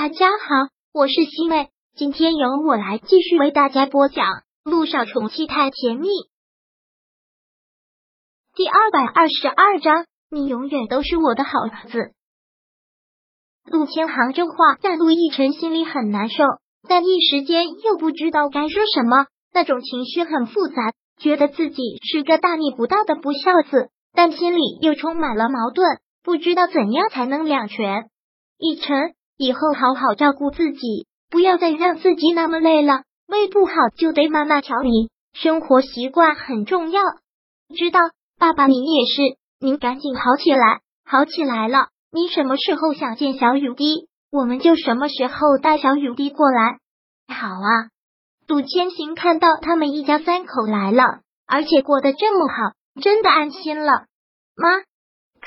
[0.00, 4.26] 大家好，我是西妹，今天由我来继续为大家播讲
[4.62, 6.06] 《陆少宠妻太甜蜜》
[8.54, 10.06] 第二百二十二章。
[10.30, 12.12] 你永远都是我的好儿子。
[13.64, 16.44] 陆千行这话让陆亦辰心里很难受，
[16.88, 28.08] 但一时间又不知道该说什么，那种情绪很复杂，觉得自己是个大逆不道的不孝子，但心里又充满了矛盾，不知道怎样才能两全。
[28.58, 29.16] 亦晨。
[29.38, 33.04] 以后好好照顾自己，不要再让自己那么累了。
[33.28, 37.00] 胃不好就得慢慢调理，生活习惯很重要。
[37.74, 38.00] 知道，
[38.38, 39.38] 爸爸，你也是。
[39.60, 41.88] 您赶紧好起来，好起来了。
[42.10, 46.78] 你什么时候想见小雨滴，我们就什么时候带小雨滴过来。
[47.28, 47.90] 好啊。
[48.48, 51.04] 杜千行看到他们一家三口来了，
[51.46, 52.54] 而且过得这么好，
[53.00, 54.06] 真的安心了。
[54.56, 54.87] 妈。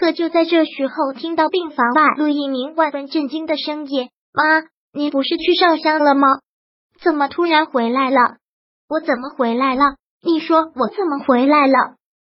[0.02, 6.40] 可就在这时候，听到病房外陆一鸣万分震惊的声音：“妈，你不是去上香了吗？
[7.04, 8.18] 怎么突然回来了？
[8.90, 9.98] 我怎么回来了？
[10.24, 11.98] 你说我怎么回来了？”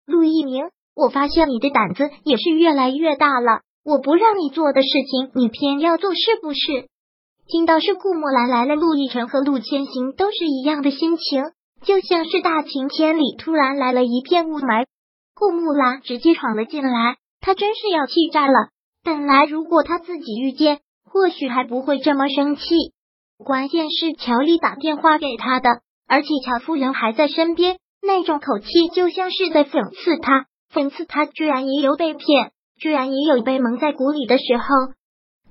[0.10, 3.60] 陆一鸣，我发现你的胆子也是越来越大了。
[3.86, 6.88] 我不让你做的事情，你偏要做，是不是？
[7.46, 11.44] 听到是顾木兰来了，陆亦辰和陆千行都是一样的心情，
[11.84, 14.88] 就像是大晴天里突然来了一片雾霾。
[15.36, 17.18] 顾木兰直接闯了进来。
[17.42, 18.70] 他真是要气炸了！
[19.04, 22.62] 本来如果他自己遇见，或许还不会这么生气。
[23.44, 34.66] 关键是乔丽打电话给他的，而且乔夫人还在身边，那种口气就像是在讽刺他，讽刺他居然也有被骗，居然也有被蒙在鼓里的时候，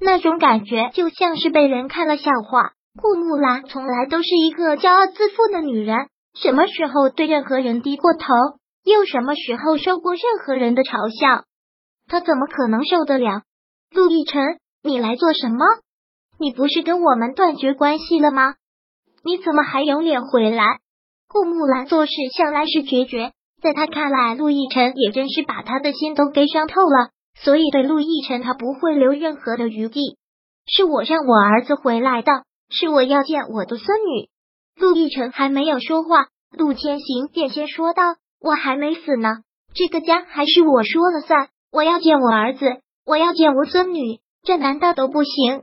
[0.01, 2.71] 那种感觉就像是被人看了笑话。
[3.01, 5.97] 顾木兰从来都是一个骄傲自负的女人，
[6.41, 8.27] 什么时候对任何人低过头，
[8.85, 11.45] 又什么时候受过任何人的嘲笑？
[12.11, 13.43] 他怎么可能受得了？
[13.93, 15.65] 陆亦辰，你来做什么？
[16.41, 18.57] 你不是跟我们断绝关系了吗？
[19.23, 20.81] 你怎么还有脸回来？
[21.29, 23.31] 顾木兰做事向来是决绝，
[23.63, 30.17] 在他看来，陆亦辰也真是把他的心都给伤透了，所以对陆亦辰他不会留任何的余地。
[30.67, 32.33] 是我让我儿子回来的，
[32.71, 34.29] 是我要见我的孙女。
[34.75, 38.03] 陆亦辰还没有说话，陆千行便先说道
[38.43, 39.29] ：“我还没死呢，
[39.75, 42.67] 这个家还是我说了算。”我要见我儿子，
[43.07, 45.63] 我要见我孙女，这难道都不行？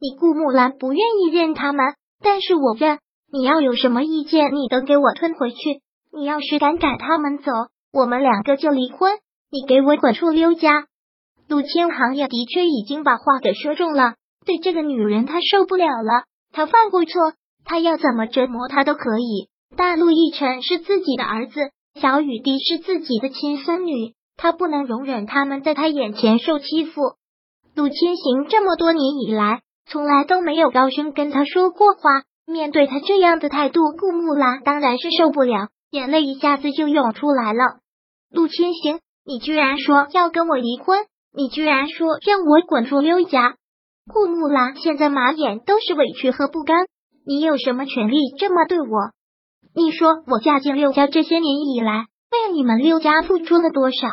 [0.00, 2.98] 你顾木兰不愿意认他们，但是我认。
[3.30, 5.80] 你要有什么意见，你都给我吞回去。
[6.12, 7.50] 你要是敢赶他们走，
[7.92, 9.18] 我们两个就离婚。
[9.50, 10.86] 你给我滚出刘家！
[11.48, 14.14] 陆千行也的确已经把话给说中了，
[14.46, 16.24] 对这个女人他受不了了。
[16.52, 17.34] 他犯过错，
[17.64, 19.48] 他要怎么折磨他都可以。
[19.76, 21.70] 大陆亦辰是自己的儿子，
[22.00, 24.14] 小雨滴是自己的亲孙女。
[24.42, 27.00] 他不能容忍他们在他眼前受欺负。
[27.76, 32.24] 陆千行这么多年以来，从来都没有高声跟他说过话。
[32.44, 37.78] 面对他这样的态度，顾木兰当然是受不了，眼泪一下子就涌出来了。
[38.32, 40.98] 陆千行，你居然说要跟我离婚，
[41.32, 43.54] 你居然说让我滚出刘家！
[44.12, 46.86] 顾木兰现在满眼都是委屈和不甘。
[47.24, 48.86] 你有什么权利这么对我？
[49.76, 52.06] 你说我嫁进刘家这些年以来。
[52.32, 54.08] 为你们六家付出了多少？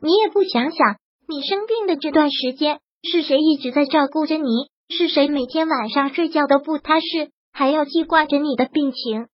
[0.00, 0.96] 你也不想想，
[1.26, 4.70] 你生病的这段时间是谁一直在照顾着你？
[4.88, 9.26] 是谁每天晚上睡觉都不踏实，还要记挂着你的病情？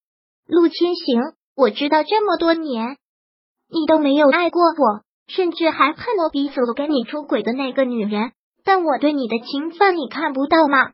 [0.46, 1.20] 陆千行，
[1.56, 2.96] 我知道这么多年
[3.68, 8.32] 你都没有爱过我，甚至还恨我逼死了跟你出轨的那个女人。
[8.64, 10.92] 但我对你的情分你看不到吗？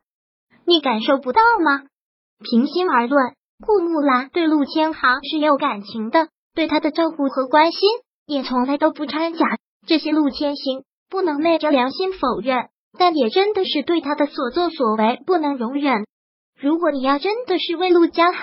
[0.65, 1.83] 你感受不到吗？
[2.39, 3.35] 平心而论，
[3.65, 6.29] 顾木兰对陆千行是有感情的。
[6.57, 7.87] 对他的照顾和关心
[8.25, 9.45] 也从来都不掺假，
[9.85, 16.07] 这些陆千行不能昧着良心否认，但也真的是对他的所作所为不能容忍。
[16.59, 18.41] 如果你要真的是为陆家好，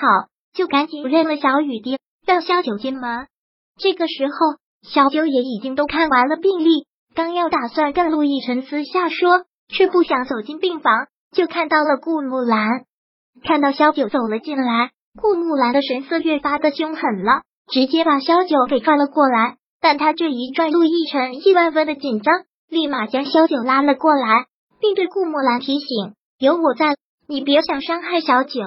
[0.53, 3.27] 就赶紧认了小雨滴，让萧九进门。
[3.81, 4.35] 这个时候，
[4.89, 6.87] 小九也已经都看完了病历，
[7.17, 12.85] 刚要打算跟陆亦辰私下说，却不想走进病房，就看到了顾木兰。
[13.43, 17.43] 看到萧九走了进来，顾木兰的神色越发的凶狠了。
[17.73, 24.47] 直接把萧九给拽了过来，但他这一拽，陆亦辰亿万分的紧张，立马将萧九拉了过来，
[24.81, 26.97] 并对顾木兰提醒：“有我在，
[27.27, 28.61] 你别想伤害小九。”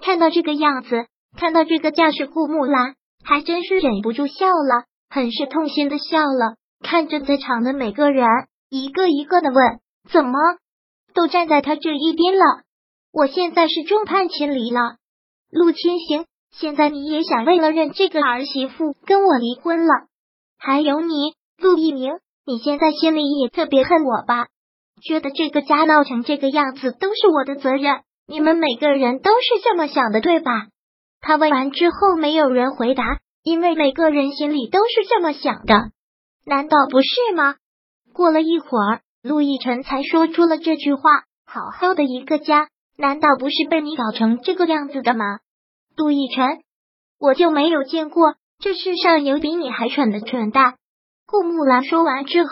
[0.00, 6.56] 看到这个样子，看到这个架势，顾木兰还真是忍不住笑了，很是痛心的笑了。
[6.80, 8.26] 看着在场的每个人，
[8.68, 9.80] 一个一个的问
[10.10, 10.32] ：“怎么
[11.14, 12.62] 都站在他这一边了？
[13.12, 14.96] 我现在是众叛亲离了。”
[15.50, 16.26] 陆千行。
[16.52, 19.92] 现在你也想为了认这个儿媳妇跟我离婚了？
[20.58, 22.12] 还有你，陆一鸣，
[22.46, 24.46] 你现在心里也特别恨我吧？
[25.02, 28.02] 觉得这个家闹成这个样子都是我的责任。
[28.28, 30.68] 你们每个人都是这么想的，对吧？
[31.20, 35.90] 他问完之后，没有人回答，因为每个人心里都是这么想的。
[36.44, 37.56] 难道不是吗？
[38.12, 41.02] 过了一会儿，陆亦辰才说出了这句话
[41.46, 45.24] ：“好好的一个家，难道不是被你搞成这个样子的吗？”
[45.96, 46.62] 陆亦辰，
[47.18, 50.76] 我就没有见过这世上有比你还蠢的蠢蛋。
[51.26, 52.50] 顾木兰说完之后，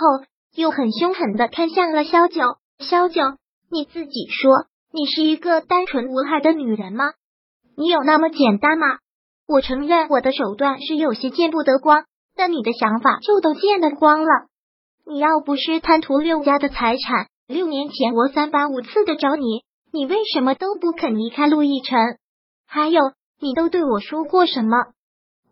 [0.54, 2.42] 又很凶狠的看向了萧九。
[2.78, 3.22] 萧九，
[3.70, 7.12] 你自己说，你是一个单纯无害的女人吗？
[7.76, 8.86] 你有那么简单吗？
[9.46, 12.04] 我承认我的手段是有些见不得光，
[12.36, 14.46] 但你的想法就都见得光了。
[15.06, 21.98] 你要不是贪图六家的财产，六年前我三番五次的找你，你为什么都不肯离开陆亦辰？
[22.66, 24.76] 还有，你都对我说过什么？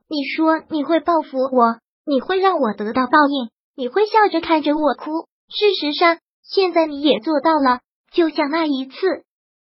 [0.09, 5.27] 你说你会报复我，你会让我得到报应，你会笑着看着我哭。
[5.49, 7.81] 事实上，现在你也做到了。
[8.13, 8.95] 就像那一次，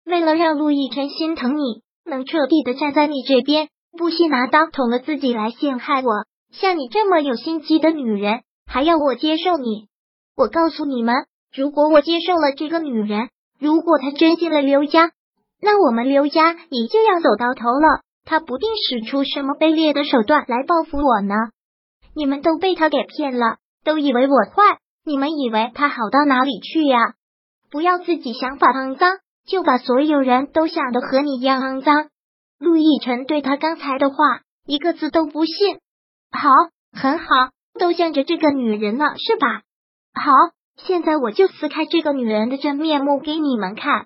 [0.06, 6.26] 为了让陆亦辰心疼你，能彻底的站在你这边，不惜拿刀捅了自己来陷害我。
[6.52, 8.42] 像你这么有心机的女人。
[8.68, 9.90] 还要我接受你？
[10.34, 13.28] 我告诉你们，如果我接受了这个女人，
[13.60, 15.12] 如果她真进了刘家，
[15.62, 18.00] 那我们刘家也就要走到头了。
[18.32, 21.36] 他不定使出什么卑劣的手段来报复我呢？
[22.16, 27.16] 你们都被他给骗了，都以为我坏，你们以为他好到哪里去呀？
[27.70, 32.08] 不要自己想法肮脏，就把所有人都想的和你一样肮脏。
[32.58, 34.16] 陆亦辰对他刚才的话
[34.66, 35.80] 一个字都不信。
[36.32, 36.50] 好，
[36.94, 37.26] 很好。
[37.78, 39.64] 都向着这个女人了，是吧？
[40.14, 40.32] 好，
[40.78, 44.06] 现在我就撕开这个女人的真面目给你们看。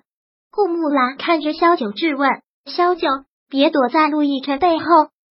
[0.50, 2.28] 顾木兰看着萧九质问
[2.66, 3.06] ：“萧九，
[3.48, 4.84] 别躲在陆亦辰背后，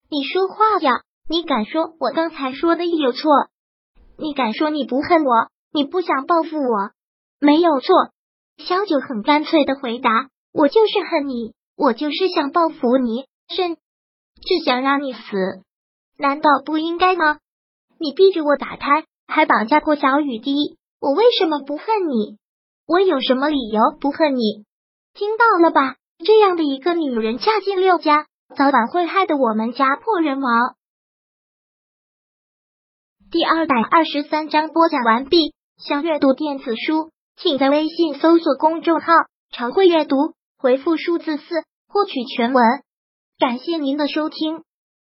[0.09, 1.01] 你说话呀！
[1.27, 3.31] 你敢说我刚才说的有错？
[4.17, 6.91] 你敢说你不恨我，你不想报复我？
[7.39, 7.95] 没有错。”
[8.57, 15.19] 萧九很干脆的回答：“我就是恨你，我就是想报复你，甚至想让你死。
[16.17, 17.39] 难道不应该吗？”
[17.99, 22.37] 你逼着我打胎，还绑架过小雨滴，我为什么不恨你？
[22.87, 24.63] 我有什么理由不恨你？
[25.13, 25.97] 听到了吧？
[26.17, 28.25] 这样的一个女人嫁进六家，
[28.55, 30.75] 早晚会害得我们家破人亡。
[33.31, 35.53] 第二百二十三章播讲完毕。
[35.77, 39.11] 想阅读电子书，请在微信搜索公众号
[39.51, 40.15] “常会阅读”，
[40.57, 41.43] 回复数字四
[41.89, 42.63] 获取全文。
[43.37, 44.63] 感谢您的收听。